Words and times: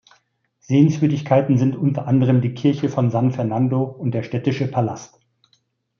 Sehenswürdigkeiten 0.57 1.59
sind 1.59 1.75
unter 1.75 2.07
anderem 2.07 2.41
die 2.41 2.55
Kirche 2.55 2.89
von 2.89 3.11
San 3.11 3.31
Fernando 3.33 3.83
und 3.83 4.13
der 4.15 4.23
städtische 4.23 4.67
Palast. 4.67 5.19